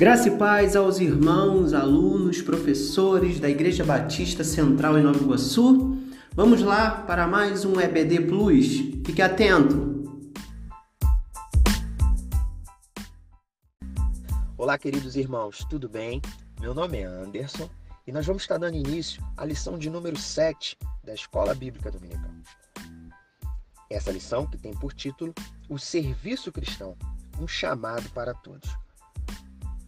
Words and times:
Graça 0.00 0.28
e 0.28 0.38
paz 0.38 0.76
aos 0.76 0.98
irmãos, 0.98 1.74
alunos, 1.74 2.40
professores 2.40 3.38
da 3.38 3.50
Igreja 3.50 3.84
Batista 3.84 4.42
Central 4.42 4.98
em 4.98 5.02
Nova 5.02 5.22
Iguaçu. 5.22 5.98
Vamos 6.32 6.62
lá 6.62 7.02
para 7.02 7.26
mais 7.26 7.66
um 7.66 7.78
EBD 7.78 8.22
Plus. 8.22 8.78
Fique 9.04 9.20
atento. 9.20 10.02
Olá, 14.56 14.78
queridos 14.78 15.16
irmãos, 15.16 15.66
tudo 15.68 15.86
bem? 15.86 16.22
Meu 16.58 16.72
nome 16.72 17.00
é 17.00 17.04
Anderson 17.04 17.68
e 18.06 18.10
nós 18.10 18.24
vamos 18.24 18.44
estar 18.44 18.56
dando 18.56 18.76
início 18.76 19.22
à 19.36 19.44
lição 19.44 19.76
de 19.76 19.90
número 19.90 20.16
7 20.16 20.78
da 21.04 21.12
Escola 21.12 21.54
Bíblica 21.54 21.90
Dominical. 21.90 22.30
Essa 23.90 24.10
lição 24.10 24.46
que 24.46 24.56
tem 24.56 24.72
por 24.72 24.94
título 24.94 25.34
O 25.68 25.78
Serviço 25.78 26.50
Cristão, 26.50 26.96
um 27.38 27.46
chamado 27.46 28.08
para 28.14 28.32
todos. 28.32 28.79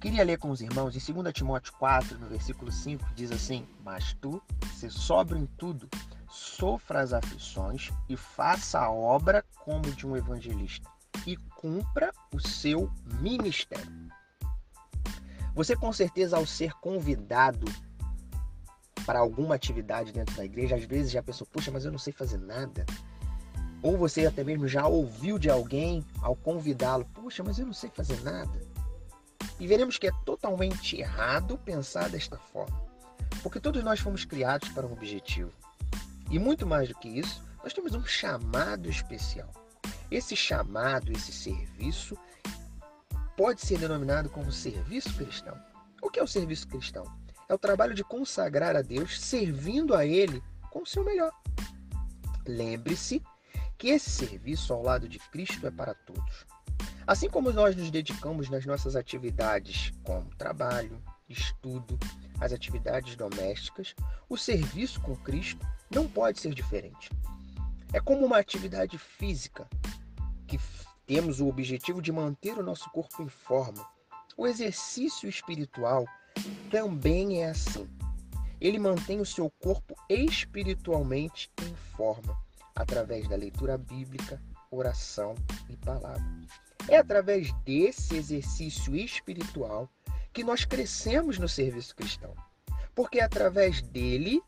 Queria 0.02 0.24
ler 0.24 0.36
com 0.36 0.50
os 0.50 0.60
irmãos 0.60 0.96
em 0.96 1.12
2 1.12 1.32
Timóteo 1.32 1.72
4, 1.74 2.18
no 2.18 2.26
versículo 2.26 2.72
5, 2.72 3.14
diz 3.14 3.30
assim: 3.30 3.64
Mas 3.84 4.14
tu, 4.14 4.42
se 4.74 4.90
sobra 4.90 5.38
em 5.38 5.46
tudo, 5.56 5.88
sofra 6.28 7.00
as 7.00 7.12
aflições 7.12 7.92
e 8.08 8.16
faça 8.16 8.80
a 8.80 8.90
obra 8.90 9.44
como 9.64 9.82
de 9.92 10.04
um 10.04 10.16
evangelista 10.16 10.90
e 11.24 11.36
cumpra 11.36 12.12
o 12.34 12.40
seu 12.40 12.90
ministério. 13.20 14.10
Você, 15.54 15.76
com 15.76 15.92
certeza, 15.92 16.36
ao 16.36 16.46
ser 16.46 16.72
convidado 16.80 17.70
para 19.06 19.20
alguma 19.20 19.54
atividade 19.54 20.10
dentro 20.10 20.34
da 20.34 20.44
igreja, 20.44 20.74
às 20.74 20.84
vezes 20.84 21.12
já 21.12 21.22
pensou, 21.22 21.46
puxa, 21.46 21.70
mas 21.70 21.84
eu 21.84 21.92
não 21.92 21.98
sei 21.98 22.12
fazer 22.12 22.38
nada. 22.38 22.84
Ou 23.80 23.96
você 23.96 24.26
até 24.26 24.42
mesmo 24.42 24.66
já 24.66 24.84
ouviu 24.84 25.38
de 25.38 25.48
alguém 25.48 26.04
ao 26.20 26.34
convidá-lo, 26.34 27.04
puxa, 27.14 27.44
mas 27.44 27.56
eu 27.60 27.66
não 27.66 27.72
sei 27.72 27.88
fazer 27.88 28.20
nada. 28.24 28.71
E 29.62 29.66
veremos 29.68 29.96
que 29.96 30.08
é 30.08 30.12
totalmente 30.24 30.96
errado 30.96 31.56
pensar 31.56 32.10
desta 32.10 32.36
forma, 32.36 32.82
porque 33.44 33.60
todos 33.60 33.80
nós 33.84 34.00
fomos 34.00 34.24
criados 34.24 34.68
para 34.70 34.84
um 34.84 34.92
objetivo. 34.92 35.52
E 36.28 36.36
muito 36.36 36.66
mais 36.66 36.88
do 36.88 36.96
que 36.96 37.08
isso, 37.08 37.40
nós 37.62 37.72
temos 37.72 37.94
um 37.94 38.04
chamado 38.04 38.90
especial. 38.90 39.48
Esse 40.10 40.34
chamado, 40.34 41.12
esse 41.12 41.30
serviço, 41.32 42.18
pode 43.36 43.60
ser 43.60 43.78
denominado 43.78 44.28
como 44.30 44.50
serviço 44.50 45.14
cristão. 45.14 45.56
O 46.02 46.10
que 46.10 46.18
é 46.18 46.24
o 46.24 46.26
serviço 46.26 46.66
cristão? 46.66 47.04
É 47.48 47.54
o 47.54 47.58
trabalho 47.58 47.94
de 47.94 48.02
consagrar 48.02 48.74
a 48.74 48.82
Deus, 48.82 49.20
servindo 49.20 49.94
a 49.94 50.04
Ele 50.04 50.42
com 50.72 50.82
o 50.82 50.86
seu 50.86 51.04
melhor. 51.04 51.30
Lembre-se 52.48 53.22
que 53.78 53.90
esse 53.90 54.10
serviço 54.10 54.72
ao 54.72 54.82
lado 54.82 55.08
de 55.08 55.20
Cristo 55.20 55.64
é 55.68 55.70
para 55.70 55.94
todos. 55.94 56.46
Assim 57.06 57.28
como 57.28 57.52
nós 57.52 57.74
nos 57.74 57.90
dedicamos 57.90 58.48
nas 58.48 58.64
nossas 58.64 58.94
atividades 58.94 59.92
como 60.04 60.34
trabalho, 60.36 61.02
estudo, 61.28 61.98
as 62.40 62.52
atividades 62.52 63.16
domésticas, 63.16 63.94
o 64.28 64.36
serviço 64.36 65.00
com 65.00 65.16
Cristo 65.16 65.66
não 65.90 66.06
pode 66.06 66.40
ser 66.40 66.54
diferente. 66.54 67.10
É 67.92 68.00
como 68.00 68.24
uma 68.24 68.38
atividade 68.38 68.96
física 68.98 69.68
que 70.46 70.58
temos 71.06 71.40
o 71.40 71.48
objetivo 71.48 72.00
de 72.00 72.12
manter 72.12 72.56
o 72.58 72.62
nosso 72.62 72.88
corpo 72.90 73.22
em 73.22 73.28
forma. 73.28 73.86
O 74.36 74.46
exercício 74.46 75.28
espiritual 75.28 76.06
também 76.70 77.42
é 77.42 77.50
assim. 77.50 77.88
Ele 78.60 78.78
mantém 78.78 79.20
o 79.20 79.26
seu 79.26 79.50
corpo 79.50 79.94
espiritualmente 80.08 81.50
em 81.62 81.74
forma 81.74 82.36
através 82.74 83.28
da 83.28 83.36
leitura 83.36 83.76
bíblica, 83.76 84.40
oração 84.70 85.34
e 85.68 85.76
palavra. 85.76 86.22
É 86.88 86.96
através 86.96 87.52
desse 87.64 88.16
exercício 88.16 88.94
espiritual 88.96 89.88
que 90.32 90.42
nós 90.42 90.64
crescemos 90.64 91.38
no 91.38 91.48
serviço 91.48 91.94
cristão. 91.94 92.34
Porque 92.94 93.20
é 93.20 93.24
através 93.24 93.80
dele, 93.82 94.42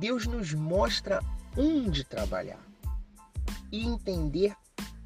Deus 0.00 0.26
nos 0.26 0.52
mostra 0.52 1.20
onde 1.56 2.04
trabalhar 2.04 2.64
e 3.70 3.84
entender 3.84 4.54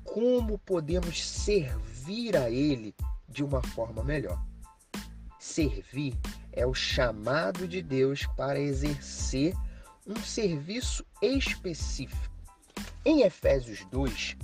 como 0.04 0.58
podemos 0.58 1.25
servir 1.26 2.36
a 2.36 2.50
Ele 2.50 2.94
de 3.28 3.44
uma 3.44 3.62
forma 3.62 4.02
melhor. 4.02 4.42
Servir 5.38 6.19
é 6.52 6.66
o 6.66 6.75
chamado 6.75 7.66
de 7.66 7.81
Deus 7.81 8.26
para 8.37 8.58
exercer 8.58 9.54
um 10.06 10.16
serviço 10.16 11.04
específico. 11.22 12.31
Em 13.04 13.22
Efésios 13.22 13.84
2, 13.91 14.37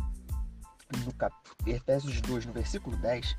no 1.05 1.13
cap... 1.15 1.35
Efésios 1.67 2.21
2, 2.21 2.47
no 2.47 2.53
versículo 2.53 2.97
10, 2.97 3.37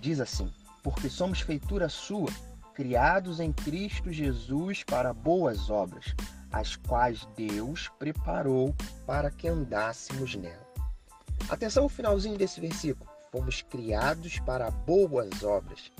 diz 0.00 0.20
assim: 0.20 0.52
Porque 0.82 1.08
somos 1.08 1.40
feitura 1.40 1.88
sua, 1.88 2.30
criados 2.74 3.40
em 3.40 3.52
Cristo 3.52 4.12
Jesus 4.12 4.84
para 4.84 5.12
boas 5.12 5.70
obras, 5.70 6.14
as 6.52 6.76
quais 6.76 7.26
Deus 7.36 7.88
preparou 7.98 8.74
para 9.06 9.30
que 9.30 9.48
andássemos 9.48 10.34
nela. 10.34 10.66
Atenção 11.48 11.84
ao 11.84 11.88
finalzinho 11.88 12.36
desse 12.36 12.60
versículo. 12.60 13.08
Fomos 13.30 13.62
criados 13.62 14.38
para 14.40 14.70
boas 14.70 15.42
obras 15.42 15.90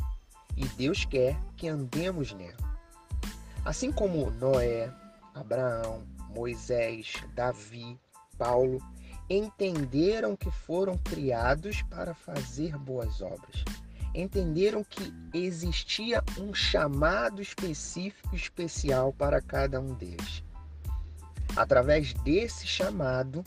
e 0.56 0.66
Deus 0.68 1.04
quer 1.04 1.38
que 1.56 1.68
andemos 1.68 2.32
nela. 2.32 2.56
Assim 3.64 3.92
como 3.92 4.30
Noé, 4.32 4.92
Abraão, 5.34 6.02
Moisés, 6.30 7.12
Davi, 7.34 7.98
Paulo 8.36 8.78
entenderam 9.28 10.34
que 10.34 10.50
foram 10.50 10.96
criados 10.98 11.82
para 11.82 12.14
fazer 12.14 12.76
boas 12.78 13.20
obras. 13.20 13.64
Entenderam 14.14 14.82
que 14.82 15.12
existia 15.34 16.24
um 16.38 16.54
chamado 16.54 17.42
específico 17.42 18.34
especial 18.34 19.12
para 19.12 19.40
cada 19.40 19.80
um 19.80 19.94
deles. 19.94 20.42
Através 21.56 22.14
desse 22.14 22.66
chamado 22.66 23.44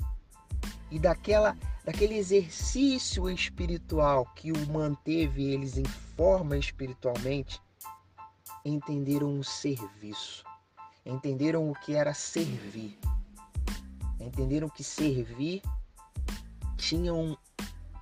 e 0.91 0.99
daquela 0.99 1.57
daquele 1.83 2.15
exercício 2.15 3.27
espiritual 3.27 4.25
que 4.35 4.51
o 4.51 4.67
manteve 4.71 5.51
eles 5.51 5.77
em 5.77 5.85
forma 6.15 6.55
espiritualmente, 6.55 7.59
entenderam 8.63 9.39
o 9.39 9.43
serviço, 9.43 10.43
entenderam 11.03 11.71
o 11.71 11.73
que 11.73 11.95
era 11.95 12.13
servir 12.13 12.99
entenderam 14.23 14.69
que 14.69 14.83
servir 14.83 15.61
tinha 16.77 17.13
um, 17.13 17.35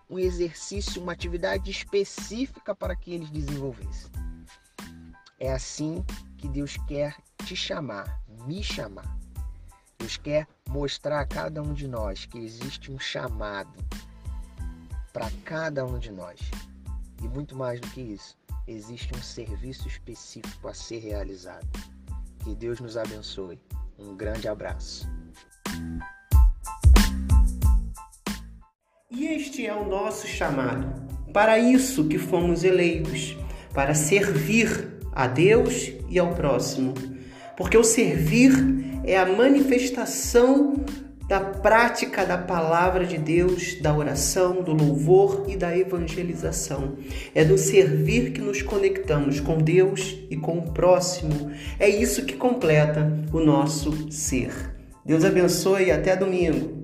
um 0.09 0.17
exercício, 0.17 1.01
uma 1.01 1.11
atividade 1.11 1.69
específica 1.69 2.73
para 2.73 2.95
que 2.95 3.13
eles 3.13 3.29
desenvolvessem. 3.29 4.11
É 5.39 5.51
assim 5.53 6.03
que 6.37 6.47
Deus 6.47 6.77
quer 6.87 7.15
te 7.45 7.55
chamar, 7.55 8.21
me 8.45 8.63
chamar. 8.63 9.17
Deus 9.97 10.17
quer 10.17 10.47
mostrar 10.69 11.21
a 11.21 11.25
cada 11.25 11.61
um 11.61 11.73
de 11.73 11.87
nós 11.87 12.25
que 12.25 12.37
existe 12.37 12.91
um 12.91 12.99
chamado 12.99 13.73
para 15.11 15.29
cada 15.43 15.85
um 15.85 15.99
de 15.99 16.11
nós. 16.11 16.39
E 17.21 17.27
muito 17.27 17.55
mais 17.55 17.79
do 17.81 17.87
que 17.89 18.01
isso, 18.01 18.37
existe 18.67 19.15
um 19.15 19.21
serviço 19.21 19.87
específico 19.87 20.67
a 20.67 20.73
ser 20.73 20.99
realizado. 20.99 21.67
Que 22.43 22.55
Deus 22.55 22.79
nos 22.79 22.95
abençoe. 22.95 23.59
Um 23.97 24.15
grande 24.15 24.47
abraço. 24.47 25.07
E 29.11 29.25
este 29.25 29.65
é 29.65 29.73
o 29.73 29.87
nosso 29.87 30.27
chamado. 30.27 30.87
Para 31.33 31.59
isso 31.59 32.07
que 32.07 32.17
fomos 32.17 32.63
eleitos, 32.63 33.35
para 33.73 33.93
servir 33.93 34.99
a 35.13 35.27
Deus 35.27 35.91
e 36.09 36.17
ao 36.17 36.33
próximo. 36.33 36.93
Porque 37.57 37.77
o 37.77 37.83
servir 37.83 38.53
é 39.03 39.17
a 39.17 39.25
manifestação 39.25 40.85
da 41.27 41.39
prática 41.39 42.25
da 42.25 42.37
palavra 42.37 43.05
de 43.05 43.17
Deus, 43.17 43.75
da 43.79 43.95
oração, 43.95 44.63
do 44.63 44.73
louvor 44.73 45.45
e 45.47 45.55
da 45.55 45.77
evangelização. 45.77 46.95
É 47.35 47.45
no 47.45 47.57
servir 47.57 48.31
que 48.31 48.41
nos 48.41 48.63
conectamos 48.63 49.39
com 49.39 49.59
Deus 49.59 50.17
e 50.29 50.35
com 50.35 50.57
o 50.57 50.71
próximo. 50.71 51.51
É 51.79 51.87
isso 51.87 52.25
que 52.25 52.33
completa 52.33 53.11
o 53.31 53.39
nosso 53.39 54.11
ser. 54.11 54.78
Deus 55.09 55.25
abençoe 55.25 55.85
e 55.85 55.91
até 55.91 56.15
domingo. 56.15 56.78